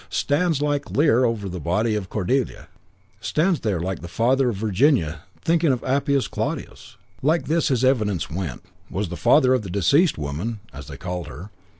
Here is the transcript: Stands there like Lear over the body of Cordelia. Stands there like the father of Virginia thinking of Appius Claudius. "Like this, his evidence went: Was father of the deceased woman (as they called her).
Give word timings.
Stands 0.09 0.57
there 0.57 0.67
like 0.67 0.89
Lear 0.89 1.23
over 1.25 1.47
the 1.47 1.59
body 1.59 1.93
of 1.93 2.09
Cordelia. 2.09 2.69
Stands 3.19 3.59
there 3.59 3.79
like 3.79 3.99
the 4.01 4.07
father 4.07 4.49
of 4.49 4.55
Virginia 4.55 5.21
thinking 5.45 5.71
of 5.71 5.83
Appius 5.83 6.27
Claudius. 6.27 6.97
"Like 7.21 7.45
this, 7.45 7.67
his 7.67 7.83
evidence 7.85 8.27
went: 8.27 8.63
Was 8.89 9.07
father 9.09 9.53
of 9.53 9.61
the 9.61 9.69
deceased 9.69 10.17
woman 10.17 10.59
(as 10.73 10.87
they 10.87 10.97
called 10.97 11.27
her). 11.27 11.51